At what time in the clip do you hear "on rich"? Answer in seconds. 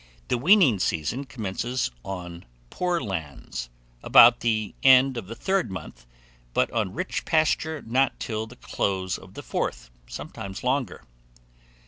6.71-7.23